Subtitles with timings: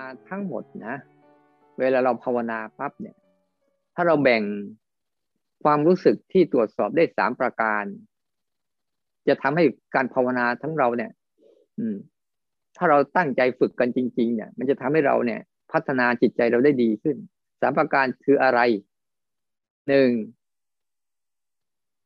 [0.00, 0.94] าทั้งหมดนะ
[1.78, 3.16] เวลาเราภาวนาปั๊บเนี่ย
[3.94, 4.42] ถ้าเราแบ่ง
[5.64, 7.84] ความรู้สึกที่ตรวจสอบได้สามประการ
[9.28, 11.10] จะทำให้การภาวนาทั้งเราเนี่ย
[11.78, 11.96] อืม
[12.76, 15.40] ถ้าเราตั้งใจฝึกกันจริง ๆ เนี่ย มันจะทำให้เราเนี่ย
[15.72, 17.16] พัฒนาจิตใจเราได้ดีขึ้น
[17.60, 18.60] สามประการคืออะไร
[19.88, 20.10] หนึ่ง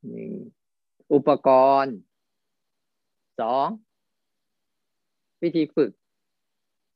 [0.06, 0.30] หนึ่ง
[1.12, 1.48] อุปก
[1.83, 1.95] รณ์
[3.41, 3.69] สอง
[5.42, 5.91] วิธีฝึก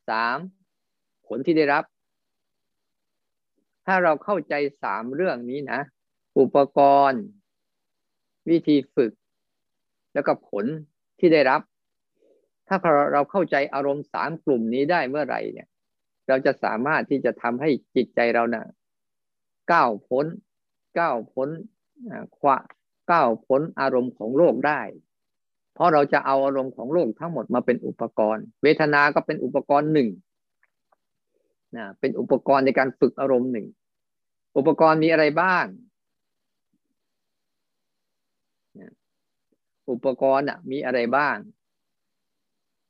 [0.09, 0.39] สาม
[1.29, 1.85] ผลที่ได้รับ
[3.87, 5.81] ถ้าเราเข้าใจสามเรื่องนี้นะ
[6.39, 6.79] อุปก
[7.09, 7.23] รณ์
[8.51, 9.13] วิธีฝึก
[10.15, 10.65] แล้วก็ผล
[11.19, 11.61] ที่ได้รับ
[12.69, 12.77] ถ้า
[13.13, 15.69] เราเข้าใจอารมณ์สามกลุ่มนี้ได้เมื่อไหร่เนี่ย
[16.29, 18.65] เราจะสามารถที่จะทำให้จิตใจเรานะ่ะ
[19.73, 20.27] ก้าวพ้น
[20.99, 21.49] ก้าวพ้น
[22.39, 22.59] ขวะ
[23.11, 24.81] ก้าวพ้นอารมณ์ของโลกได้
[25.75, 30.09] เพราะเราจะเอาอารมณ์ของโลกทั้งหมดมาเป็นอุปกรณ์ เวทนาก็เป็นอุปกรณ์หนึ่ง
[31.77, 33.67] นะเป็นอุปกรณ์ในการฝึกอารมณ์หนึ่ง
[34.57, 35.65] อุปกรณ์มีอะไรบ้าง
[39.91, 41.37] อุปกรณ์อะมีอะไรบ้าง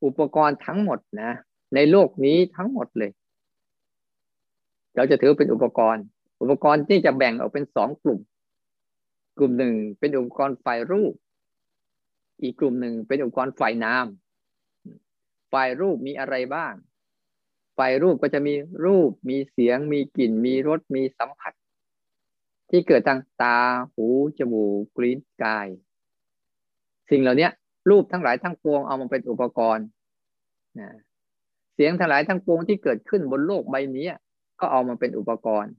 [0.05, 1.33] อุปกรณ์ทั้งหมดนะ
[1.75, 3.11] ในโลกนี้ทั้งหมดเลย
[4.97, 6.05] เราจะถือเป็นอุปกรณ์
[6.41, 8.19] อุปกรณ์ที่จะแบ่งออกเป็นสองกลุ่ม
[9.39, 11.15] กลุ่มหนึ่งเป็นอุปกรณ์ฝ่ายรูป
[12.43, 14.07] อีกกลุ่มหนึ่งเป็นอุปกรณ์ฝ่ายนาม
[15.53, 16.75] ฝ่ายรูปมีอะไรบ้าง
[17.81, 21.53] ไฟรูปก็จะมีรูป มีเสียง มีกลิ่น มีรส มีสัมผัส
[22.71, 23.59] ที่เกิดทางตา
[23.95, 24.07] หู
[24.39, 25.69] จมูก กลิ้น กาย
[27.11, 27.49] สิ่งเหล่านี้
[27.91, 29.87] รูปทั้งหลายทั้งปวงเอามาเป็นอุปกรณ์
[30.81, 30.91] นะ
[31.75, 34.09] เสียงทั้งหลายทั้งปวงที่เกิดขึ้นบนโลกใบนี้
[34.61, 35.73] ก็เอามาเป็นอุปกรณ์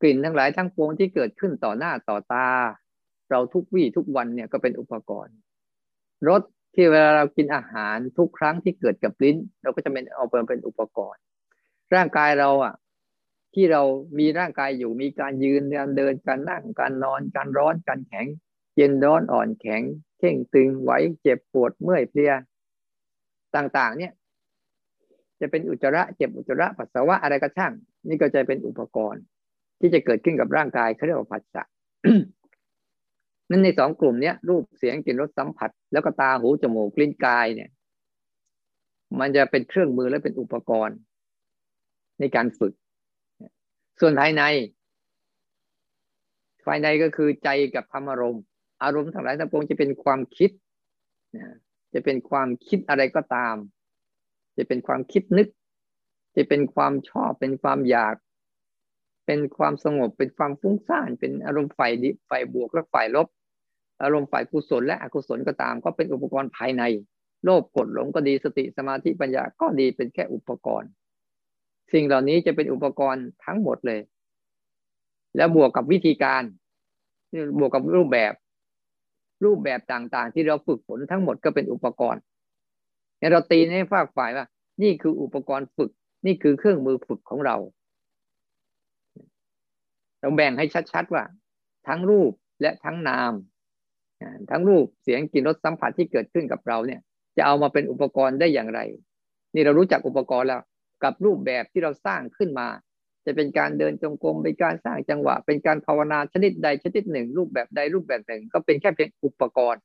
[0.00, 2.48] กลิ่นทั้งหลายทั้งปวงที่เกิดขึ้นต่อหน้าต่อตา
[3.30, 5.34] เราทุกวี่ทุกวันเนี่ยก็เป็นอุปกรณ์
[6.28, 6.42] รส
[6.74, 11.22] ที่เวลาเรากินอาหารทุกครั้งที่เกิดกับลิ้น เราก็จะเป็นเอาไปเป็นอุปกรณ์
[11.94, 12.74] ร่างกายเราอะ
[13.54, 13.82] ที่เรา
[14.18, 18.26] มีร่างกายอยู่มีการยืนการเดินการนั่งการนอน การร้อนการแข็ง
[18.76, 19.82] เย็นร้อนอ่อนแข็ง
[20.18, 20.90] เข่งตึงไหว
[21.22, 22.32] เจ็บปวดเมื่อยเพลีย
[23.56, 24.12] ต่างๆ เนี่ย
[25.40, 27.72] จะเป็นอุจจาระเจ็บอุจจาระปัสสาวะอะไรก็ช่าง
[28.08, 29.22] นี่ก็จะเป็นอุปกรณ์
[29.80, 31.62] ที่จะเกิดขึ้นกับร่างกายเขาเรียกว่าผัสสะ
[33.52, 37.70] นั้นในสองกลุ่มเนี้ยรูปเสียงกลิ่นรสสัมผัส แล้วก็ตาหูจมูกกลิ้นกายเนี่ย
[39.20, 40.98] มันจะเป็นเครื่องมือและเป็นอุปกรณ์
[42.20, 42.72] ในการฝึก
[44.00, 44.42] ส่วนภายใน
[46.66, 48.42] ภายในก็คือใจกับธรรมอารมณ์
[48.82, 50.50] อารมณ์ทั้งหลายทั้งปวงจะเป็นความคิด
[51.94, 53.56] จะเป็นความคิดอะไรก็ตาม
[54.56, 55.48] จะเป็นความคิดนึก
[56.36, 58.16] จะเป็นความชอบเป็นความอยาก
[59.26, 63.28] เป็นความสงบเป็นความฟุ้งซ่าน เป็นอารมณ์ฝ่ายดีฝ่ายบวกและฝ่ายลบ
[64.02, 66.82] อารมณ์ฝ่ายกุศลและอกุศลก็ตาม ก็เป็นอุปกรณ์ภายใน
[67.44, 70.90] โลภกดหลงก็ดีสติสมาธิปัญญาก็ดีเป็นแค่อุปกรณ์
[71.92, 74.00] สิ่งเหล่านี้จะเป็นอุปกรณ์ทั้งหมดเลย
[75.36, 76.42] แล้วบวกกับวิธีการ
[77.58, 78.32] บวกกับรูปแบบ
[79.44, 82.22] รูปแบบต่างๆ ที่เราฝึกฝนทั้งหมดก็เป็นอุปกรณ์
[83.18, 84.46] เนี่ยเราตีให้ฝากฝ่ายว่า
[84.82, 85.90] นี่คืออุปกรณ์ฝึก
[86.26, 87.56] นี่คือเครื่องมือฝึกของเรา
[90.20, 91.24] เราแบ่งให้ชัดๆว่า
[91.86, 93.32] ทั้งรูปและทั้งนาม
[94.50, 97.00] ทั้งรูปเสียงกลิ่นรสสัมผัสที่เกิดขึ้นกับเราเนี่ย
[97.36, 98.80] จะเอามาเป็นอุปกรณ์ได้อย่างไร
[99.54, 100.62] นี่เรารู้จักอุปกรณ์แล้ว
[101.04, 102.68] กับรูปแบบที่เราสร้างขึ้นมา
[103.26, 109.80] จะเป็นการเดินจงกรมเป็นการสร้างจังหวะ เป็นการภาวนาชนิดใดชนิดหนึ่ง รูปแบบใดรูปแบบหนึ่ง ก็เป็นแค่เพียงอุปกรณ์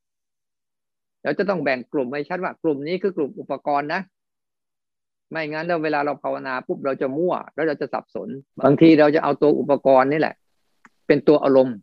[1.24, 4.02] เราจะต้องแบ่งกลุ่มให้ชัดว่ากลุ่มนี้คือกลุ่มอุปกรณ์นะ
[5.32, 8.30] ไม่งั้นแล้วเวลาเราภาวนาปุ๊บเราจะมั่ว แล้วเราจะสับสน
[8.64, 10.36] บางทีเราจะเอาตัวอุปกรณ์นี่แหละ
[11.08, 11.78] เป็นตัวอารมณ์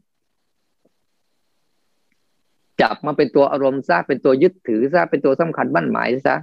[2.82, 6.36] จับมาเป็นตัวอารมณ์ซะเป็นตัวยึดถือซะเป็นตัวสำคัญบั้นหมายซะ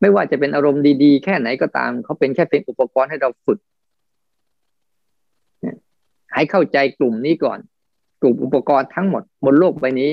[0.00, 3.58] ไม่ว่าจะเป็นอารมณ์ดีๆ แค่ไหนก็ตามเขาเป็นแค่เป็นอุปกรณ์ให้เราฝึก
[6.34, 7.58] ให้เข้าใจกลุ่มนี้ก่อน
[8.22, 10.10] กลุ่มอุปกรณ์ทั้งหมดบนโลกใบนี้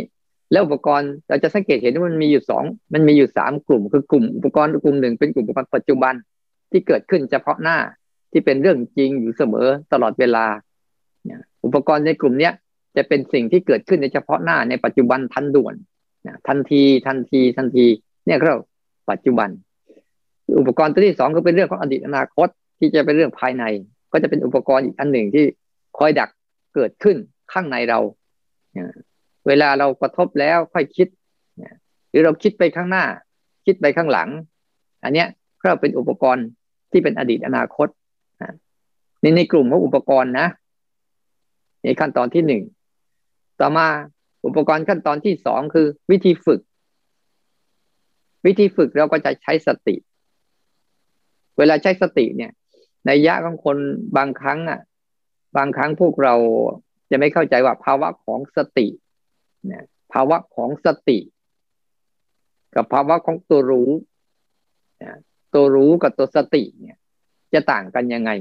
[0.51, 2.63] แล้วอุปกรณ์เราจะสังเกตเห็นว่ามันมีอยู่สอง
[2.93, 6.13] มันมีอยู่สามกลุ่ม คือกลุ่มอุปกรณ์กลุ่มหนึ่งเป็นกลุ่มอุปกรณ์ปัจจุบัน
[6.71, 7.77] ที่เกิดขึ้นเฉพาะหน้า
[8.31, 10.45] ที่เป็นเรื่องจริงอยู่เสมอตลอดเวลา
[11.65, 12.53] อุปกรณ์ในกลุ่มเนี้ย
[12.97, 15.75] จะเป็นสิ่งที่เกิดขึ้นในเฉพาะหน้าในปัจจุบันทันด่วน
[16.47, 17.85] ทันทีทันทีทันที
[18.25, 18.55] เนี่ยเรา
[19.11, 19.49] ปัจจุบัน
[20.59, 22.47] อุปกรณ์ตัวที่สองก็เป็นเรื่องของอดีตอนาคต
[22.79, 23.63] ที่จะเป็นเรื่องภายใน
[24.11, 25.45] ก็จะเป็นอุปกรณ์อีกอันหนึ่งที่
[25.97, 26.29] คอยดัก
[26.75, 27.17] เกิดขึ้น
[27.53, 27.99] ข้างในเรา
[29.47, 31.07] เวลาเรากระทบแล้วค่อยคิด
[32.09, 33.05] หรือเราคิดไปข้างหน้า
[33.65, 34.29] คิดไปข้างหลัง
[35.03, 35.27] อันเนี้ย
[35.69, 36.45] เราเป็นอุปกรณ์
[36.91, 37.87] ที่เป็นอดีตอนาคต
[39.21, 40.47] ในในกลุ่มของอุปกรณ์นะ
[41.83, 42.63] ในขั้นตอนที่หนึ่ง
[43.59, 43.87] ต่อมา
[44.45, 46.61] อุปกรณ์ขั้นตอนที่สองคือ วิธีฝึก
[48.45, 49.95] วิธีฝึกเราก็จะใช้สติ
[51.57, 52.51] เวลาใช้สติเนี่ย
[53.05, 53.77] ในยะของคน
[54.17, 54.81] บางครั้งอะ
[55.57, 56.35] บางครั้งพวกเรา
[57.11, 58.87] จะไม่เข้าใจว่าภาวะของสติ
[59.65, 59.83] เนี่ย
[60.13, 61.19] ภาวะของสติ
[62.75, 63.91] กับภาวะของตัวรู้
[65.53, 66.97] ตัวรู้กับตัวสติเนี่ย
[67.53, 68.31] จะต่างกันยังไง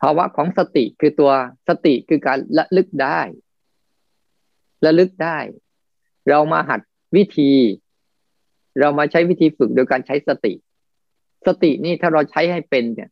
[0.00, 1.32] ภาวะของสติคือตัว
[1.68, 3.20] สติคือการระลึกได้
[4.84, 5.38] ระลึกได้
[6.28, 6.80] เรามาหัด
[7.16, 7.52] วิธี
[8.80, 10.52] เรามาใช้วิธีฝึกโดยการใช้สติ
[11.46, 13.10] สตินี่ถ้าเราใช้ให้เป็นเนี่ย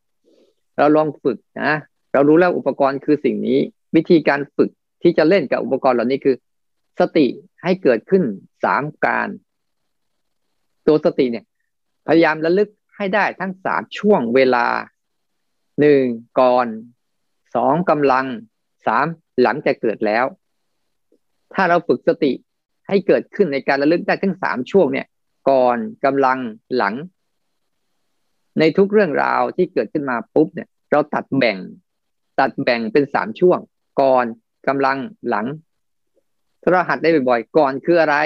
[0.77, 1.73] เราลองฝึกนะ
[2.13, 3.59] เรารู้แล้วอุปกรณ์คือสิ่งนี้
[3.95, 4.69] วิธีการฝึก
[5.01, 6.35] ที่จะเล่นกับอุปกรณ์เหล่านี้คือ
[6.99, 7.25] สติ
[7.63, 8.23] ให้เกิดขึ้น
[8.63, 9.29] สามการ
[10.87, 11.45] ตัวสติเนี่ย
[12.07, 14.65] พยายามระลึกให้ได้ทั้งสามช่วงเวลา
[15.79, 16.03] หนึ่ง
[16.39, 16.67] ก่อน
[17.55, 18.25] สองกำลัง
[18.85, 19.05] สาม
[19.41, 20.25] หลังจะเกิดแล้ว
[21.53, 22.31] ถ้าเราฝึกสติ
[22.87, 25.07] ให้เกิดขึ้นในการระลึกได้ทั้งสามช่วงเนี่ย
[25.49, 26.39] ก่อนกำลัง
[26.77, 26.95] หลัง
[28.59, 31.57] ในทุกเรื่องราวที่เกิดขึ้นมาปุ๊บเนี่ย เราตัดแบ่ง
[32.39, 33.59] ตัดแบ่งเป็นสามช่วง
[34.01, 34.25] ก่อน
[34.67, 34.97] กำลัง
[35.29, 35.45] หลัง
[36.61, 38.17] ถ้าเราหัดได้บ่อยๆก่อนคืออะไร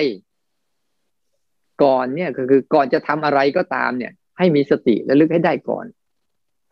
[1.84, 5.86] ก่อนเนี่ยก็คือก่อนจะทำอะไรก็ตามเนี่ย ให้มีสติและลึกให้ได้ก่อน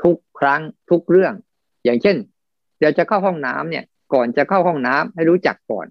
[0.03, 1.33] ทุกครั้งทุกเรื่อง
[1.83, 2.15] อย่างเช่น
[2.79, 3.83] เดี๋ยวจะเข้าห้องน้ำเนี่ย
[4.13, 5.87] ก่อนจะเข้าห้องน้ำให้รู้จักก่อน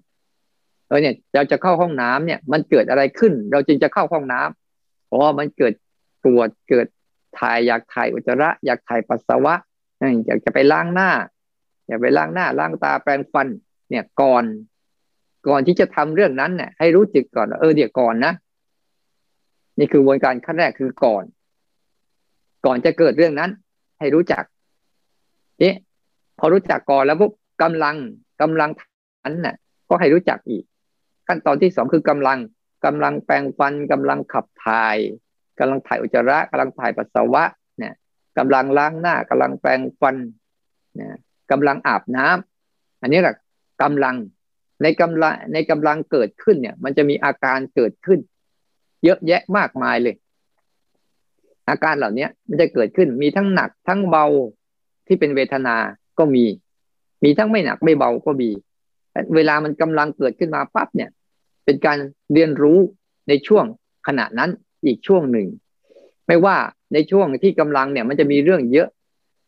[0.87, 5.73] เออเนี่ยเราจะเข้าห้องน้ำเนี่ย มันเกิดอะไรขึ้น เราจึงจะเข้าห้องน้ำเพราะมันเกิด
[6.23, 6.87] ปวดเกิด
[7.39, 9.53] ถ่ายอยากถ่ายอุจจาระ อยากถ่ายปัสสาวะ
[10.25, 11.11] อยากจะไปล้างหน้า
[11.87, 13.47] อย่าไปล้างหน้าล้างตาแปรงฟัน
[13.89, 14.43] เนี่ยก่อน
[15.47, 18.33] ก่อนที่จะทำเรื่องนั้นเนี่ยให้รู้จึกก่อนเออเดี๋ยวก่อนนะ
[19.79, 21.23] นี่คือกระบวนการขั้นแรกคือก่อน
[22.65, 23.51] ก่อนจะเกิดเรื่องนั้น
[24.01, 24.43] ให้รู้จัก
[25.63, 25.73] นี่
[26.39, 27.31] พอรู้จักก่อนแล้วปุ๊บ
[27.61, 27.95] กำลัง
[28.41, 28.69] กำลัง
[29.23, 29.55] นั้นน่ะ
[29.89, 30.63] ก็ให้รู้จักอีก
[31.27, 32.37] ขั้นตอนที่สองคือกำลัง
[32.85, 34.97] กำลังแปรงฟันกำลังขับถ่าย
[35.59, 37.43] กำลังถ่ายอุจจาระกำลังถ่ายปัสสาวะ
[37.77, 37.93] เนี่ย
[38.37, 40.15] กำลังล้างหน้ากำลังแปรงฟัน
[40.95, 41.15] เนี่ย
[41.51, 43.35] กำลังอาบน้ำอันนี้แหละ
[43.81, 44.15] กำลัง
[44.81, 48.19] ในกำลังในกำลังเกิดขึ้นเนี่ย มันจะมีอาการเกิดขึ้น
[49.03, 50.15] เยอะแยะมากมายเลย
[51.69, 54.25] อาการเหล่านี้มันจะเกิดขึ้นมีทั้งหนักทั้งเบา
[55.07, 55.75] ที่เป็นเวทนา
[56.19, 56.45] ก็มี
[57.23, 58.49] มีทั้งไม่หนักไม่เบาก็มี
[59.35, 61.09] เวลามันกำลังเกิดขึ้นมาปั๊บเนี่ย
[61.65, 61.97] เป็นการ
[62.33, 62.77] เรียนรู้
[63.29, 63.65] ในช่วง
[64.07, 64.49] ขณะนั้น
[64.85, 65.47] อีกช่วงหนึ่ง
[66.27, 66.57] ไม่ว่า
[66.93, 68.87] ในช่วงที่กำลังเนี่ยมันจะมีเรื่องเยอะ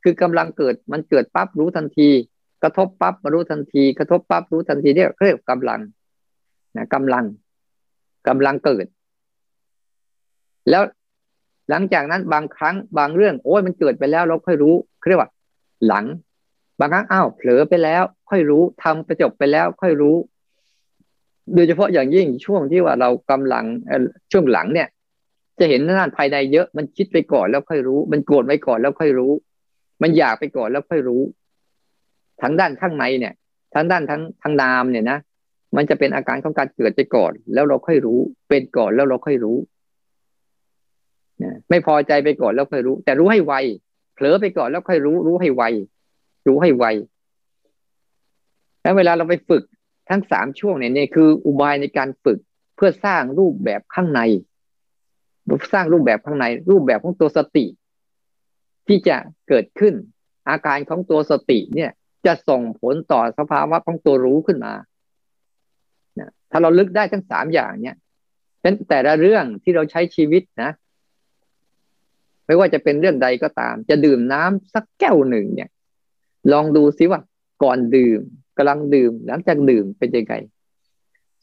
[0.03, 2.09] คือกำลังเกิดมันเกิดปั๊บรู้ทันที
[2.63, 5.81] กระทบปั๊บมารู้ทันที กระทบปั๊บรู้ทันทีเรียกเรียกกำลัง
[6.77, 7.25] นะกำลัง
[8.27, 8.85] กำลังเกิด
[10.69, 10.83] แล้ว
[11.69, 14.75] หลังจากนั้นบางครั้งบางเรื่อง โอ้ยมันเกิดไปแล้วเราค่อยรู้
[15.09, 15.29] เรียกว่า
[15.87, 16.05] หลัง
[16.79, 20.15] บางครั้งอ้าวเผลอไปแล้ว ค่อยรู้ทำประจบไปแล้ว ค่อยรู้
[21.55, 23.65] โดยเฉพาะอย่างยิ่งช่วงที่ว่าเรากำลัง
[24.31, 24.87] ช่วงหลังเนี่ย
[25.59, 29.31] จะเห็นด้านภายในเยอะมันคิดไปก่อนแล้วค่อยรู้ มันโกรธไปก่อนแล้วค่อยรู้
[30.01, 31.21] มันอยากไปก่อนแล้วค่อยรู้
[32.41, 33.33] ทั้งด้านข้างในเนี่ย
[33.73, 35.19] ทั้งด้านทั้งทั้งนามเนี่ยนะ
[35.75, 38.19] มันจะเป็นอาการของการเกิดไปก่อน แล้วเราค่อยรู้
[38.49, 39.57] เป็นก่อนแล้วเราค่อยรู้
[41.69, 43.53] ไม่พอใจไปก่อนแล้วค่อยรู้ แต่รู้ให้ไว
[44.13, 45.63] เผลอไปก่อนแล้วค่อยรู้ รู้ให้ไว
[46.47, 46.85] รู้ให้ไว
[48.81, 49.63] แล้วเวลาเราไปฝึก
[50.09, 52.39] ทั้งสามช่วงเนี่ยนี่คืออุบายในการฝึก
[52.75, 54.21] เพื่อสร้างรูปแบบข้างใน
[55.73, 57.65] สร้างรูปแบบข้างใน รูปแบบของตัวสติ
[58.87, 59.15] ที่จะ
[59.47, 59.93] เกิดขึ้น
[60.49, 61.91] อาการของตัวสติเนี่ย
[62.25, 64.73] จะส่งผลต่อสภาวะของตัวรู้ขึ้นมา
[66.51, 67.95] ถ้าเราลึกได้ทั้งสามอย่างเนี่ย
[68.61, 70.71] เป็นแต่ละเรื่องที่เราใช้ชีวิตนะ
[72.45, 75.69] ไม่ว่าจะเป็นเรื่องใดก็ตาม จะดื่มน้ำสักแก้วหนึ่งเนี่ย
[76.51, 77.19] ลองดูซิว่า
[77.63, 78.19] ก่อนดื่ม
[78.57, 80.33] กำลังดื่ม หลังจากดื่มเป็นยังไง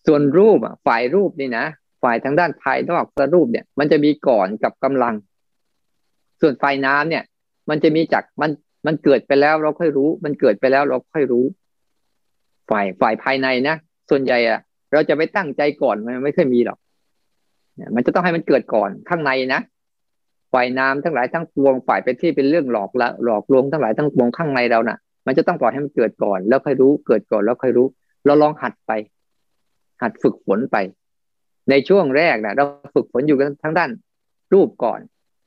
[0.06, 1.64] ส่วนรูปอะฝ่ายรูปนี่นะ
[2.02, 5.14] ฝ่ายทางด้านภายนอกสรูปเนี่ย มันจะมีก่อนกับกำลัง
[6.40, 7.24] ส่วนไฟน้ำเนี่ย
[7.70, 8.50] มันจะมีจากมัน
[8.86, 11.44] มันเกิดไปแล้วเราค่อยรู้ มันเกิดไปแล้วเราค่อยรู้
[12.70, 13.76] ฝ่ายฝ่ายภายในนะ
[14.10, 14.60] ส่วนใหญ่อะ
[14.92, 16.78] เราจะไปตั้งใจก่อนมันไม่เคยมีหรอก
[17.94, 19.60] มันจะต้องให้มันเกิดก่อนข้างในนะ
[20.52, 27.86] ฝ่ายน้ำทั้งหลายทั้งปวงฝ่ายเป็นที่เป็นเรื่องหลอกละหลอกลวงทั้งหลายทั้งปวงข้างในเรานะ่ะ มันจะต้องปล่อยให้มันเกิดก่อน แล้วค่อยรู้เกิดก่อนแล้วค่อยรู้
[28.26, 28.92] เราลองหัดไป
[30.02, 30.76] หัดฝึกฝนไป
[31.70, 32.64] ในช่วงแรกนะเรา
[32.94, 33.90] ฝึกฝนอยู่กันทั้งด้าน
[34.54, 35.00] รูปก่อน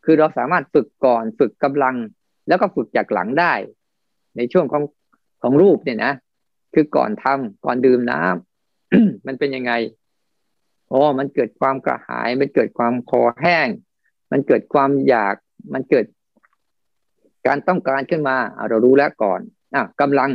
[0.06, 1.96] คือเราสามารถฝึกก่อน ฝึกกำลัง
[2.48, 3.54] แล้วก็ฝึกจากหลังได้
[4.38, 4.84] ในช่วงของ
[5.42, 6.14] ของรูปเนี่ยนะ
[6.74, 9.72] คือก่อนทำก่อนดื่มน้ำมันเป็นยังไง
[10.90, 13.68] โอ้มันเกิดความกระหาย มันเกิดความคอแห้ง
[14.34, 15.36] มันเกิดความอยาก
[15.74, 16.06] มันเกิด
[17.48, 18.38] การต้องการขึ้นมา
[18.70, 19.40] เรารู้แล้วก่อน
[19.76, 20.30] อะกำลัง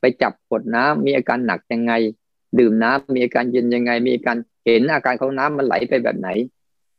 [0.00, 1.92] ไปจับกดน้ำมีอาการหนักยังไง
[2.58, 6.28] ดื่มน้ำมีอาการเย็นยังไง มีอาการเห็นอาการของน้ำมันไหลไปแบบไหน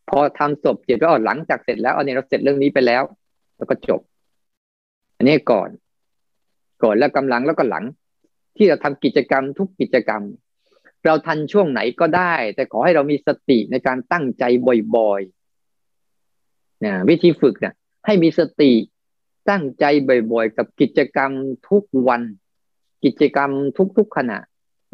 [0.09, 3.03] พอทำศพจิตว่าหลังจากเสร็จแล้วอันนี้เราเสร็จเรื่องนี้ไปแล้ว
[3.57, 4.01] แล้วก็จบ
[5.17, 5.69] อันนี้ก่อน
[6.83, 7.83] ก่อนแล้วกำลังแล้วก็หลัง
[8.57, 10.23] ที่เราทำกิจกรรมทุกกิจกรรม
[11.05, 14.43] เราทันช่วงไหนก็ได้ แต่ขอให้เรามีสติในการตั้งใจ
[14.95, 15.38] บ่อยๆ
[16.85, 17.73] นะวิธีฝึกเนะ่ย
[18.05, 18.71] ให้มีสติ
[19.49, 19.85] ตั้งใจ
[20.31, 21.31] บ่อยๆ กับกิจกรรม
[21.69, 22.21] ทุกวัน
[23.03, 23.51] กิจกรรม
[23.97, 24.39] ทุกๆขณะ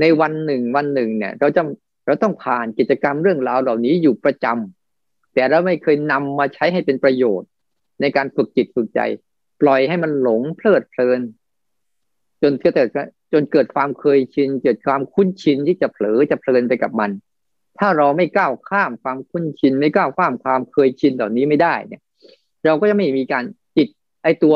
[0.01, 1.61] ในวันหนึ่งวันหนึ่งเนี่ย เราจะ
[2.05, 7.49] เราต้องผ่านกิจกรรมเรื่องราวเหล่านี้อยู่ประจำแต่เราไม่เคยนำมาใช้ให้เป็นประโยชน์
[8.01, 9.01] ในการฝึกจิตฝึกใจ
[9.61, 11.21] ปล่อยให้มันหลงเพลิดเพลิน
[12.41, 12.89] จนเกิด
[13.33, 17.11] จนเกิดความเคยชินเกิดความคุ้นชินที่จะเผลอจะเพลินไปกับมัน
[17.79, 22.01] ถ้าเราไม่ก้าวข้ามความคุ้นชิน ไม่ก้าวข้ามความเคยชินเหล่านี้ไม่ได้เนี่ย
[22.65, 23.43] เราก็จะไม่มีการ
[23.77, 23.87] จิต
[24.23, 24.55] ไอตัว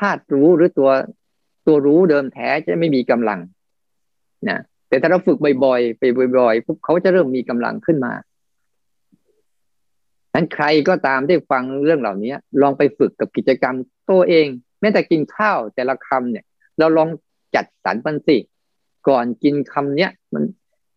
[0.00, 0.90] ธาตุรู้หรือตัว
[1.66, 3.40] ตัวรู้เดิมแท้จะไม่มีกำลัง
[4.48, 6.02] นะแต่ถ้าเราฝึกบ่อยๆไป
[6.38, 8.12] บ่อยๆปุ๊บเขาจะเริ่มมีกำลังขึ้นมา
[10.34, 13.74] นั้นใครก็ตามที่ฟังเรื่องเหล่านี้ลองไปฝึกกับกิจกรรม
[14.10, 14.46] ตัวเอง
[14.80, 16.44] แม้แต่กินข้าวแต่ละคำเนี่ย
[16.78, 17.08] เราลอง
[17.54, 18.36] จัดสรรปันสิ
[19.08, 20.44] ก่อนกินคำเนี้ยมัน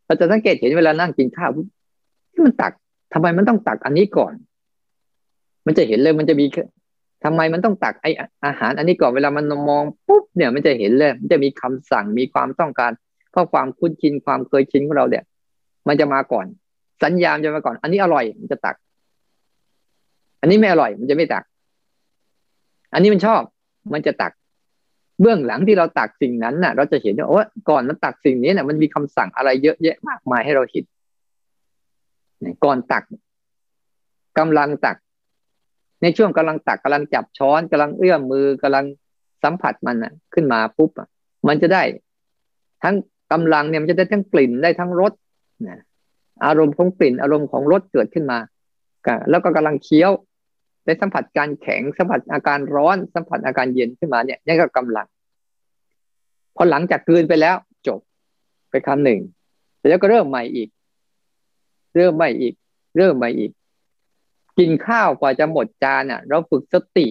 [0.06, 1.50] เราจะสังเกตเห็นเวลานั่งกินข้าว
[2.32, 2.74] ที่มันตัก
[3.14, 4.34] ทำไมมันต้องตักอันนี้ก่อน
[5.66, 6.46] มันจะเห็นเลยมันจะมี
[7.24, 8.08] ทำไมมันต้องตักไอ
[8.46, 12.92] อาหาร อันนี้ก่อนเวลามันมองปุ๊บเนี่ย มันจะเห็นเลย มันจะมีคำสั่งมีความต้องการ
[13.32, 15.24] เพราะความคุ้นชินความเคยชินของเราเนี่ย
[15.88, 16.46] มันจะมาก่อน
[17.04, 18.76] สัญญาณจะมาก่อน อันนี้อร่อยมันจะตัก
[20.42, 21.44] อันนี้ไม่อร่อย มันจะไม่ตัก
[22.94, 23.42] อันนี้มันชอบ
[23.94, 24.32] มันจะตัก
[25.22, 30.86] เบื้องหลังที่เราตักสิ่งนั้นน่ะ เราจะเห็นว่าโอ้ก่อนมันตักสิ่งนี้น่ะมันมีคำสั่งอะไรเยอะแยะมากมายให้เราเห็น
[32.64, 33.04] ก่อนตัก
[34.40, 34.98] กำลังตัก
[36.02, 38.86] ในช่วงกำลังตักกำลังจับช้อนกำลังเอื้อมมือกำลัง
[39.44, 40.92] สัมผัสมันอะ ขึ้นมาปุ๊บ
[41.48, 41.84] มันจะได้
[42.84, 42.96] ทั้ง
[43.32, 45.14] กำลังเนี่ยมันจะได้ทั้งกลิ่นได้ทั้งรส
[45.68, 45.82] นะ
[46.46, 48.38] อารมณ์ของกลิ่นอารมณ์ของรสเกิดขึ้นมา
[49.30, 50.12] แล้วก็กำลังเคี้ยว
[50.86, 55.08] ได้สัมผัสการแข็งสัมผัสอาการร้อนสัมผัสอาการเย็นขึ้นมาเนี่ยนี่ก็กำลัง
[56.56, 57.56] พอหลังจากคืนไปแล้ว
[57.88, 58.00] จบ
[58.70, 59.22] ไปคำหนึ่ง
[59.90, 60.70] แล้วก็เริ่มใหม่อีก
[61.96, 62.54] เริ่มใหม่อีก
[62.98, 63.52] เริ่มใหม่อีก
[64.58, 67.08] กินข้าวกว่าจะหมดจานอะ เราฝึกสติ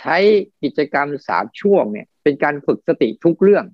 [0.00, 0.16] ใช้
[0.62, 3.64] กิจกรรมสามช่วงเนี่ย เป็นการฝึกสติทุกเรื่อง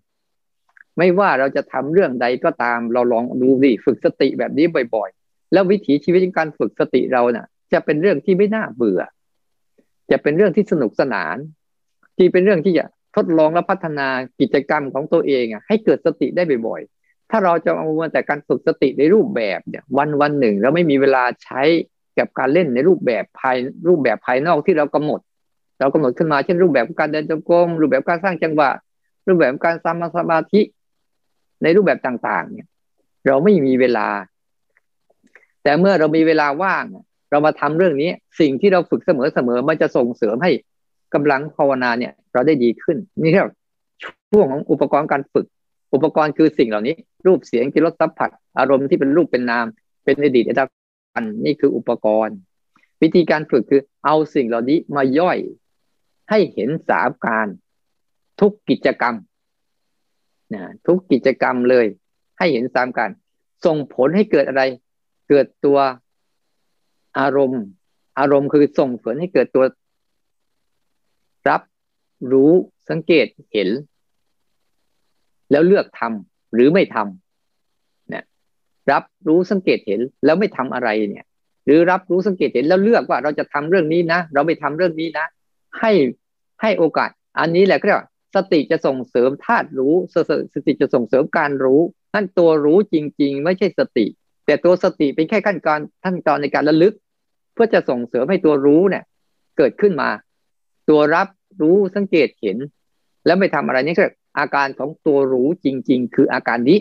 [0.98, 9.00] ไม่ว่าเราจะทำเรื่องใดก็ตามเราลองดูดิฝึกสติแบบนี้บ่อย ๆ แล้ววิถีชีวิตในการฝึกสติเราเนะ่ะ จะเป็นเรื่องที่ไม่น่าเบื่อ
[10.10, 11.36] จะเป็นเรื่องที่สนุกสนาน
[12.16, 12.84] ที่เป็นเรื่องที่จะ
[13.16, 14.08] ทดลองและพัฒนา
[14.40, 21.62] กิจกรรมของตัวเองอะให้เกิดสติได้บ่อยๆ ถ้าเราจะเอาแต่การฝึกสติในรูปแบบเนี่ยวันวันหนึ่งเราไม่มีเวลาใช้
[22.18, 23.56] กับการเล่นในรูปแบบภาย
[23.88, 25.20] รูปแบบภายนอกที่เรากำหนด
[25.80, 28.70] เรากำหนดขึ้นมาเช่นรูปแบบการเดินจงกรมรูปแบบการสร้างจังหวะ
[29.28, 30.60] รูปแบบการสมาสมาธิ
[31.62, 32.68] ในรูปแบบต่างๆ เนี่ย
[33.26, 34.08] เราไม่มีเวลา
[35.62, 36.84] แต่เมื่อเรามีเวลาว่าง
[37.30, 38.10] เรามาทำเรื่องนี้
[38.40, 39.10] สิ่งที่เราฝึกเส
[39.48, 40.50] มอๆมันจะส่งเสริมให้
[41.14, 43.48] กำลังภาวนาเนี่ย เราได้ดีขึ้น นี่เรียก
[44.30, 45.46] ช่วงของอุปกรณ์การฝึก
[45.94, 46.94] อุปกรณ์คือสิ่งเหล่านี้
[47.26, 49.66] รูปเสียงที่รสสัมผัส อารมณ์ที่เป็นรูปเป็นนาม
[50.04, 50.66] เป็นอดีตอนา
[51.14, 52.36] อันนี่คืออุปกรณ์
[53.02, 55.38] วิธีการฝึกคือเอาสิ่งเหล่านี้มาย่อย
[56.30, 57.46] ให้เห็นสามการ
[58.40, 59.14] ทุกกิจกรรม
[60.54, 61.86] นะทุกกิจกรรมเลย
[62.38, 63.10] ให้เห็นสามการ
[63.64, 64.62] ส่งผลให้เกิดอะไร
[65.28, 65.78] เกิดตัว
[67.18, 67.62] อารมณ์
[68.18, 69.64] อารมณ์คือส่งผลให้เกิดตัว
[71.48, 71.62] รับ
[72.32, 72.52] รู้
[72.90, 73.68] สังเกตเห็น
[75.50, 77.06] แล้วเลือกทำหรือไม่ทำ
[78.92, 81.24] รับรู้สังเกตเห็นแล้วไม่ทำอะไรเนี่ย
[81.66, 85.26] หรือรับรู้สังเกตเห็นแล้วเลือกว่าเราจะทำเรื่องนี้นะเราไม่ทำเรื่องนี้นะ
[85.80, 85.92] ให้
[86.62, 89.94] ให้โอกาส อันนี้แหละก็เรียกว่าสติจะส่งเสริมธาตุรู้
[90.54, 91.80] สติจะส่งเสริมการรู้
[92.14, 94.06] นั่นตัวรู้จริง ๆ ไม่ใช่สติ
[94.50, 96.94] แต่ตัวสติเป็นแค่ขั้นตอนขั้นตอนในการระลึก
[97.54, 99.04] เพื่อจะส่งเสริมให้ตัวรู้เนี่ย
[99.58, 100.08] เกิดขึ้นมา
[100.88, 101.28] ตัวรับ
[101.62, 102.58] รู้สังเกตเห็น
[103.26, 106.78] แล้วไม่ทำอะไรนี่คืออาการของตัวรู้จริง ๆ คืออาการนี้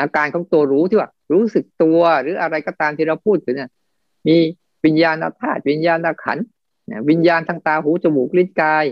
[0.00, 3.70] อาการของตัวรู้ที่ว่า รู้สึกตัวหรืออะไรก็ตามที่เราพูดถึงเนี่ย
[4.28, 4.36] มี
[4.84, 6.38] วิญญาณธาตุวิญญาณขัน
[7.10, 8.84] วิญญาณทางตาหูจมูกลิ้นกาย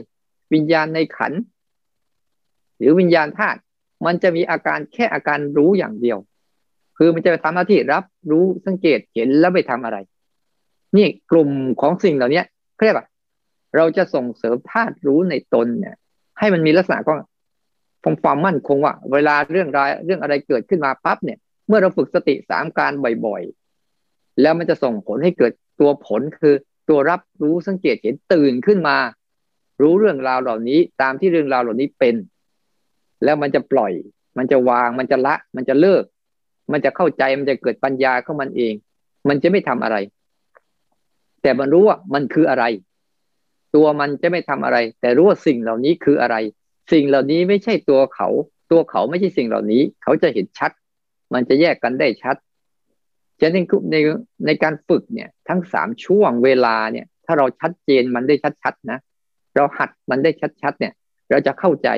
[0.53, 1.33] วิญญาณในขัน
[2.79, 3.59] หรือวิญญาณธาตุ
[4.05, 6.21] มันจะมีอาการแค่อาการรู้อย่างเดียว
[7.03, 9.99] คือมันจะไปทำหน้าที่รับรู้สังเกตเห็นแล้วไม่ทำอะไร
[10.97, 12.43] นี่กลุ่มของสิ่งเหล่านี้
[12.81, 13.07] เรียกว่า
[13.77, 15.97] เราจะส่งเสริมธาตุรู้ในตนเนี่ย
[16.39, 17.17] ให้มันมีลักษณะของ
[18.05, 21.39] คงความมั่นคงว่า เวลาเรื่องรายเรื่องอะไรเกิดขึ้นมาปั๊บเนี่ย
[21.69, 22.93] เมื่อเราฝึกสติสามการ
[23.27, 26.55] บ่อยๆ แล้วมันจะส่งผลให้เกิดตัวผลคือ
[26.89, 28.97] ตัวรับรู้สังเกตเห็นตื่นขึ้นมา
[29.83, 32.15] รู้เรื่องราวเหล่านี้ตามที่เรื่องราวเหล่านี้เป็น
[33.25, 33.93] แล้วมันจะปล่อย
[34.39, 36.05] มันจะวางมันจะละ มันจะเลิก
[36.73, 38.75] มันจะเข้าใจมันจะเกิดปัญญาเข้ามันเอง
[39.29, 39.97] มันจะไม่ทำอะไร
[41.43, 42.65] แต่มันรู้ว่ามันคืออะไร
[43.75, 46.37] ตัวมันจะไม่ทำอะไร แต่รู้ว่าสิ่งเหล่านี้คืออะไร
[46.93, 48.29] สิ่งเหล่านี้ไม่ใช่ตัวเขา
[48.71, 50.71] ตัวเขาไม่ใช่สิ่งเหล่านี้ เขาจะเห็นชัด
[51.35, 52.37] มันจะแยกกันได้ชัด
[53.41, 53.97] ฉะนั้นใน
[54.47, 58.99] ในการฝึกเนี่ย ทั้งสามช่วงเวลาเนี่ย ถ้าเราชัดเจนมันได้ชัดๆนะ
[59.57, 60.31] เราหัดมันได้
[60.63, 60.93] ชัดๆเนี่ย
[61.31, 61.89] เราจะเข้าใจ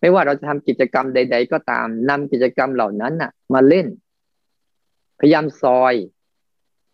[0.00, 3.86] ไม่ว่าเราจะทำกิจกรรมใด ๆ ก็ตามนำกิจกรรมเหล่านั้นน่ะ มาเล่น
[5.20, 5.94] พยายามซอย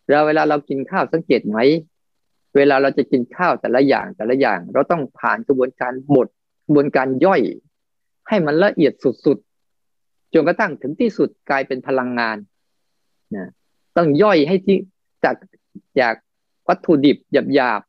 [0.08, 1.58] เราเวลาเรากินข้าวสังเกตไหม
[2.56, 6.28] เวลาเราจะกินข้าวแต่ละอย่างแต่ละอย่าง เราต้องผ่านกระบวนการบด
[6.64, 7.40] กระบวนการย่อย
[8.28, 12.36] ให้มันละเอียดสุดๆจนกระทั่งถึงที่สุดกลายเป็นพลังงาน
[13.36, 13.48] นะ
[13.96, 14.78] ต้องย่อยให้ที่
[15.25, 15.36] จาก
[16.00, 16.14] จาก
[16.68, 17.18] วัตถุดิบ
[17.54, 17.82] หยาบ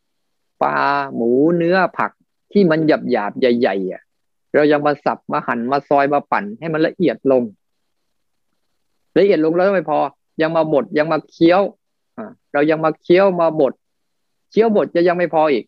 [0.00, 0.78] ๆปลา
[1.14, 2.10] หมูเนื้อผัก
[2.52, 4.02] ที่มันหยาบๆใหญ่ๆอะ
[4.56, 7.42] เรายังมาสับมาหั่นมาซอยมาปั่นให้มันละเอียดลง
[9.18, 9.98] ละเอียดลงแล้วไม่พอ
[10.42, 11.60] ยังมาบดยังมาเคี้ยว
[12.52, 13.72] เรายังมาเคี้ยวมาบด
[14.50, 15.64] เคี้ยวบดจะยังไม่พออีก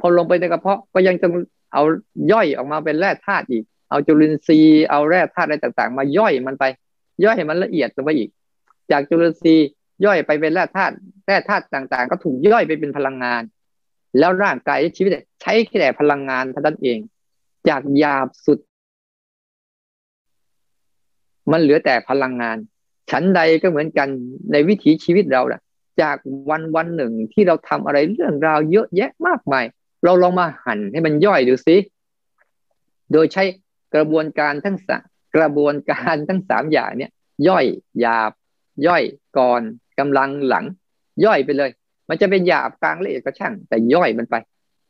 [0.00, 1.32] พอลงไปในกระเพาะก็ยังต้อง
[1.72, 1.82] เอา
[2.32, 6.64] ย่อยออกมาเป็นแร่ธาตุอีก เอาจุลินทรีย์เอาแร่ธาตุอะไรต่าง ๆ มาย่อยมันไป
[7.24, 8.30] ย่อยให้มันละเอียดลงไปอีก
[8.90, 9.66] จากจุลินทรีย์
[10.04, 10.94] ย่อยไปเป็นแร่ธาตุ
[11.26, 13.42] แร่ธาตุต่างๆ ก็ถูกย่อยไปเป็นพลังงาน
[14.18, 16.98] แล้วร่างกายชีวิตใช้แค่พลังงานเท่านั้นเอง
[17.68, 18.58] จากหยาบสุด
[21.50, 22.56] มันเหลือแต่พลังงาน
[23.10, 24.08] ฉันใดก็เหมือนกัน
[24.52, 25.60] ในวิถีชีวิตเราแหละ
[26.02, 26.16] จาก
[26.50, 29.64] วันวันหนึ่งที่เราทำอะไรเรื่องราวเยอะแยะมากมาย
[30.04, 31.76] เราลองมาหั่นให้มันย่อยดูสิ
[33.12, 33.42] โดยใช้
[33.94, 34.90] กระบวนการทั้งส
[35.36, 37.10] กระบวนการทั้งสามอย่างเนี่ย
[37.48, 37.66] ย่อย
[38.00, 38.32] หยาบ
[38.86, 39.02] ย่อย
[39.38, 39.62] ก่อน
[39.98, 40.64] กำลังหลัง
[41.24, 41.70] ย่อยไปเลย
[42.08, 44.34] มันจะเป็นหยาบกลางละเอียดก็ช่าง แต่ย่อยมันไป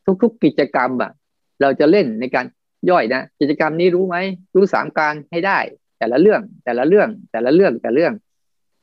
[0.07, 1.13] ทุกๆกกิจกรรมอะ
[1.61, 2.47] เราจะเล่นในการ
[2.91, 4.17] ย่อยนะกิจกรรมนี้รู้ไหม
[4.55, 5.59] รู้สามการให้ได้
[5.99, 8.15] แต่ละเรื่อง แต่ละเรื่อง แต่ละเรื่องแต่ละเรื่อง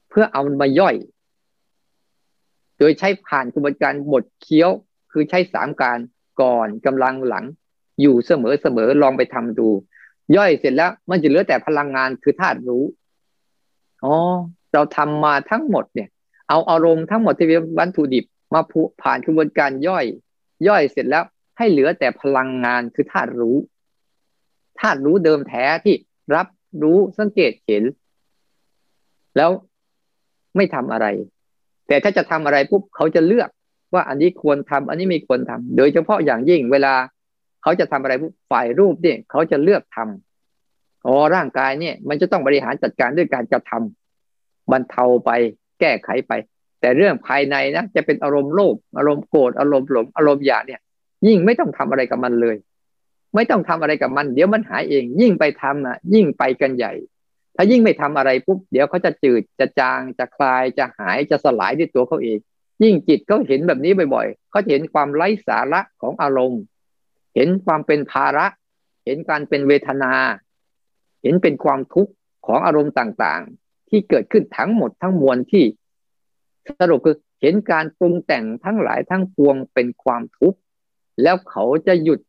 [0.10, 0.96] เพื่อเอามันมาย่อย
[2.78, 4.70] โดยใช้ผ่านกระบวนการบดเคี้ยว
[5.12, 6.00] คือใช้สามการ
[6.42, 7.46] ก่อนกำลังหลัง
[8.02, 9.70] อยู่เสมอเสมอลองไปทำดู
[10.36, 12.84] ย่อยเสร็จแล้วมันจะเหลือแต่พลังงานคือธาตุรู้
[14.04, 14.16] อ๋อ
[14.74, 16.10] เราทำมาทั้งหมดเนี่ย
[16.50, 18.62] เอาอารมณ์ทั้งหมดที่เป็นวัตถุดิบมา
[19.02, 20.06] ผ่านกระบวนการย่อย
[20.68, 21.24] ย่อยเสร็จแล้ว
[21.58, 23.58] ให้เหลือแต่พลังงานคือธาตุรู้
[24.80, 25.96] ธาตุรู้เดิมแท้ที่
[26.36, 26.48] รับ
[26.84, 27.84] รู้สังเกตเห็น
[29.38, 29.50] แล้ว
[30.56, 31.08] ไม่ทำอะไร
[31.88, 33.50] แต่ถ้าจะทำอะไรปุ๊บเขาจะเลือก
[33.94, 36.94] ว่าอันนี้ควรทำอันนี้ไม่ควรทำโดยเฉพาะอย่างยิ่งเวลา
[37.62, 45.32] เขาจะทำอะไรปุ๊บฝ่ายรูปเนี่ยเขาจะเลือกทำอ๋อร่างกายเนี่ย มันจะต้องบริหารจัดการด้วยการจะทำบรรเทาไป
[45.80, 46.32] แก้ไขไป
[46.82, 50.82] แต่เรื่องภายในนะจะเป็นอารมณ์โลภอารมณ์โกรธอารมณ์หลงอารมณ์อยากเนี่ย
[51.28, 52.56] ยิ่งไม่ต้องทำอะไรกับมันเลย
[53.36, 56.94] ไม่ต้องทำอะไรกับมัน เดี๋ยวมันหายเอง ยิ่งไปทำอะยิ่งไปกันใหญ่
[57.56, 62.38] ถ้ายิ่งไม่ทำอะไรปุ๊บเดี๋ยวเขาจะจืดจะจางจะคลายจะหายจะสลายด้วยตัวเขาเอง
[62.84, 66.62] ยิ่งจิตเขาเห็นแบบนี้บ่อยๆเขาเห็นความไร้สาระของอารมณ์
[67.36, 68.46] เห็นความเป็นภาระ
[69.06, 70.14] เห็นการเป็นเวทนา
[71.24, 72.12] เห็นเป็นความทุกข์
[72.48, 75.66] ของอารมณ์ต่างๆ ที่เกิดขึ้นทั้งหมดทั้งมวลที่
[76.80, 80.60] สรุปคือเห็นการปรุงแต่งทั้งหลายทั้งปวงเป็นความทุกข์
[81.22, 82.20] แล้วเขาจะหยุด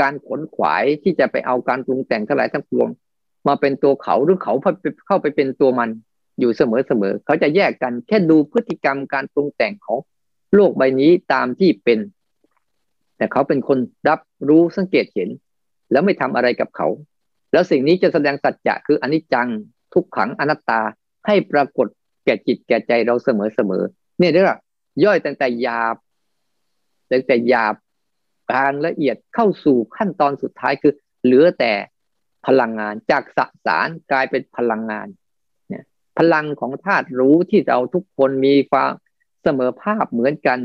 [0.00, 2.88] การขนขวายที่จะไปเอาการปรุงแต่งทั้งหลายทั้งปวง
[3.48, 4.54] มาเป็นตัวเขาหรือเขา
[5.06, 5.90] เข้าไปเป็นตัวมัน
[6.38, 9.98] อยู่เสมอเสมอเขาจะแยกกันแค่ดูพฤติกรรมการปรุงแต่งของ
[10.54, 11.98] โลกใบนี้ตามที่เป็น
[13.16, 15.28] แต่เขาเป็นคนรับรู้สังเกตเห็น
[15.90, 16.88] แล้วไม่ทำอะไรกับเขา
[17.52, 19.48] แล้วสิ่งนี้จะแสดงสัจจะคืออนิจจัง
[19.94, 20.80] ทุกขังอนัตตา
[21.26, 21.86] ให้ปรากฏ
[22.24, 23.82] แก่จิตแก่ใจเราเสมอเสมอ
[24.18, 24.58] เนี่ยเรียกว่า
[25.04, 25.96] ย่อยตั้งแต่หยาบ
[27.12, 27.74] ตั้งแต่หยาบ
[28.52, 30.92] กางละเอียดเข้าสู่ขั้นตอนสุดท้ายคือ
[31.24, 31.72] เหลือแต่
[32.46, 35.06] พลังงานจากสสารกลายเป็นพลังงาน
[35.68, 35.84] เนี่ย
[36.18, 38.92] พลังของธาตุรู้ที่เราทุกคนมีความ
[39.42, 40.58] เสมอภาพเหมือนกัน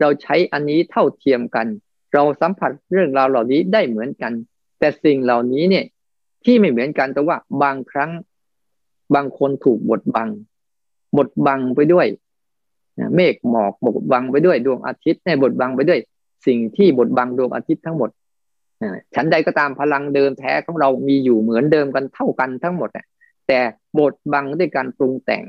[0.00, 1.66] เราใช้อันนี้เท่าเทียมกัน
[2.14, 4.32] เราสัมผัสเรื่องราวเหล่านี้ได้เหมือนกัน
[4.78, 5.84] แต่สิ่งเหล่านี้เนี่ย
[6.44, 8.10] ที่ไม่เหมือนกันแต่ว่าบางครั้ง
[9.14, 10.28] บางคนถูกบดบัง
[11.16, 12.06] บดบังไปด้วย
[13.14, 16.00] เมฆหมอกบดบังไปด้วยดวงอาทิตย์ในบดบังไปด้วย
[16.46, 18.10] สิ่งที่บดบังดวงอาทิตย์ทั้งหมด
[19.14, 22.90] ฉันใดก็ตามพลังเดิมแท้ของเรามีอยู่เหมือนเดิมกันเท่ากันทั้งหมด
[23.48, 23.60] แต่
[23.98, 25.44] บดบังด้วยการปรุงแต่ง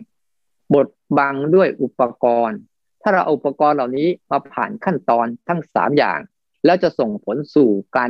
[0.76, 2.60] บดบังด้วยอุปกรณ์
[3.02, 6.20] ถ้าเราอาอุปกรณ์เหล่านี้มาผ่านขั้นตอนทั้งสามอย่าง
[6.66, 8.10] แล้วจะส่งผลสู่การ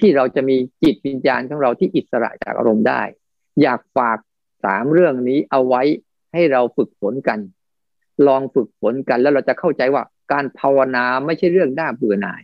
[0.00, 3.02] ที่เราจะมีจิตวิญญาณของเราที่อิสระจากอารมณ์ได้
[3.62, 4.18] อยากฝาก
[4.64, 5.82] สามเรื่องนี้เอาไว้
[6.32, 7.38] ให้เราฝึกฝนกัน
[8.26, 12.42] ลองฝึกฝนกันแล้วเราจะเข้าใจว่า การภาวนาไม่ใช่เรื่องน่าเบื่อหน่าย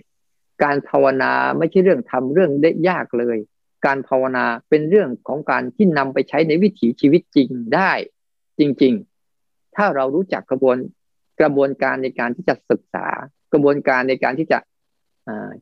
[0.64, 3.38] การภาวนาไม่ใช่เรื่องทำเรื่องได้ยากเลย
[3.86, 7.92] การภาวนาเป็นเรื่องของการที่นำไปใช้ในวิถีชีวิตจริงได้
[8.58, 8.94] จริง
[9.34, 10.76] ๆ ถ้าเรารู้จักกระบวน
[11.40, 13.06] กระบวนการในการที่จะศึกษา
[13.52, 14.58] กระบวนการในการที่จะ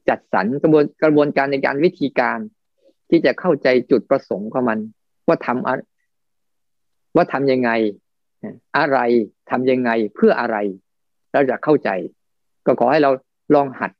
[0.09, 2.39] จัดสรรกระบวนกระบวนการในการวิธีการ
[3.11, 4.79] ที่จะเข้าใจจุดประสงค์ของมัน
[5.29, 7.71] ว่าทำว่าทำยังไง
[8.79, 8.99] อะไร
[9.51, 10.57] ทำยังไงเพื่ออะไร
[11.33, 11.91] เราจะเข้าใจ
[12.67, 13.11] ก็ขอให้เรา
[13.55, 13.93] ลองหัด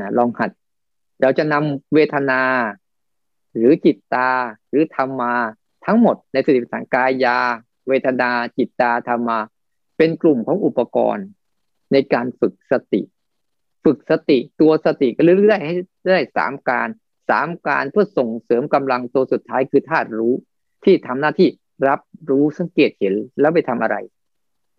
[0.00, 0.50] นะลองหัด
[1.22, 2.42] เราจะนำเวทนา
[3.56, 4.30] หรือจิตตา
[4.70, 5.34] หรือธรรมา
[5.86, 7.38] ทั้งหมดในสติปัฏฐานกายา
[7.88, 9.38] เวทนา จิตตาธรรมา
[9.96, 11.26] เป็นกลุ่มของอุปกรณ์
[11.92, 13.02] ในการฝึกสติ
[13.84, 15.74] ฝึกสติตัวสติก็เรื่อยๆให้
[16.12, 16.88] ได้สามการ
[17.30, 20.34] สามการเพื่อส่งเสริมกำลังตัวสุดท้ายคือธาตุรู้
[20.84, 21.48] ที่ทำหน้าที่
[21.88, 23.96] รับรู้สังเกตเห็นแล้วไปทำอะไร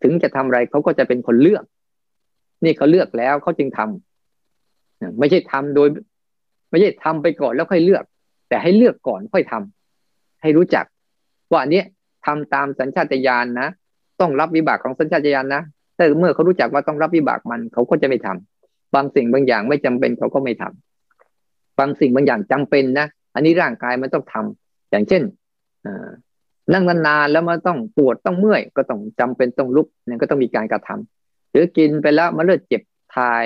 [0.04, 1.64] ถึงจะทำอะไรเขาก็จะเป็นคนเลือก
[2.64, 5.88] นี่เขาเลือกแล้วเขาจึงทำไม่ใช่ทำโดย
[6.70, 8.04] ไม่ใช่ทำไปก่อนแล้วค่อยเลือก
[8.50, 10.86] แต่ให้เลือกก่อนค่อยทำให้รู้จัก
[11.52, 11.84] ว่าอันนี้
[12.26, 13.70] ทำตามสัญชาตญาณนนะ
[14.20, 15.62] ต้องรับวิบากของสัญชาตญาณนะ
[15.98, 25.22] แต่เมื่อเขารู้จักว่าต้องรับวิบากมันเขาก็จะไม่ทำบางสิ่งบางอย่างไม่จำเป็นเขาก็ไม่ทำบางสิ่งบางอย่างจำเป็นนะอันนี้ร่างกายมันต้องทำอย่างเช่น
[26.74, 31.23] นั่งนานๆแล้วมันต้องปวดต้องเมื่อยก็ต้องจำเป็นต้องลุกเนี่ยก็ต้องมีการกระทำ
[31.54, 32.82] หรือกินไปแล้วมันเลือดเจ็บ
[33.16, 33.46] ทาย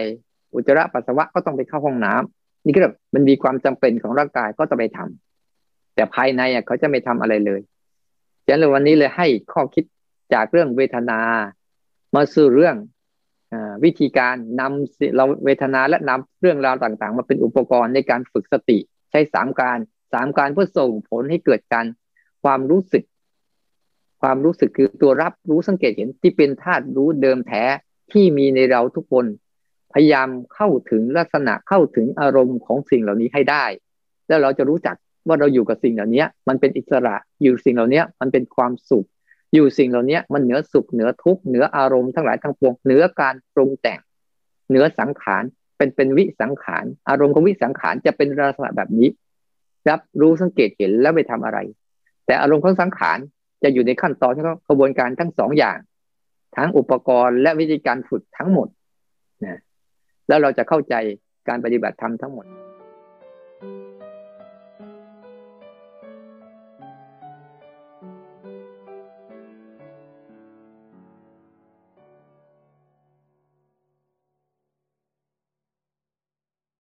[0.53, 7.61] อุจจาระปัสสาวะก็ต้องไปเข้าห้องน้ำนี่ก็แบบมันมีความจำเป็นของร่างกายก็ต้องไปทำแต่ภายในเขาจะไม่ทำอะไรเลย
[8.45, 9.83] ฉะนั้นวันนี้เลยให้ข้อคิด
[10.33, 11.19] จากเรื่องเวทนา
[12.15, 12.75] มาสู่เรื่อง
[13.53, 18.77] อวิธีการนำเราเวทนาและนำเรื่องราวต่าง ๆ มาเป็นอุปกรณ์ในการฝึกสติ
[19.11, 19.77] ใช้สามการ
[20.13, 21.85] สามการเพื่อส่งผลให้เกิดการ
[22.43, 23.03] ความรู้สึก
[24.21, 27.63] ความรู้สึกคือตัวรับรู้สังเกตเห็นที่เป็นธาตุรู้เดิมแท้
[28.11, 29.25] ที่มีในเราทุกคน
[29.93, 33.65] พยายามเข้าถึงลักษณะเข้าถึงอารมณ์ของสิ่งเหล่านี้ให้ได้
[34.27, 34.95] แล้วเราจะรู้จัก
[35.27, 39.07] ว่าเราอยู่กับสิ่งเหล่านี้มันเป็นอิสระอยู่สิ่งเหล่านี้มันเป็นความสุข
[39.53, 43.99] อยู่สิ่งเหล่านี้มันเหนือสุขเหนือทุกข์เหนืออารมณ์ทั้งหลายทั้งปวงเหนือการปรุงแต่ง
[44.69, 45.43] เหนือสังขาร
[45.77, 49.09] เป็นเป็นวิสังขาร อารมณ์ของวิสังขารจะเป็นลักษณะแบบนี้
[49.89, 51.59] รับรู้สังเกตเห็นแล้วไปทำอะไร
[52.25, 53.17] แต่อารมณ์ของสังขาร
[53.63, 55.77] จะอยู่ในขั้นตอนของกระบวนการทั้งสองอย่าง
[56.57, 58.67] ทั้งอุปกรณ์และวิธีการฝึกทั้งหมด
[59.45, 59.59] นะ
[60.27, 60.95] แล้วเราจะเข้าใจ
[61.47, 62.45] การปฏิบัติธรรมทั้งหมด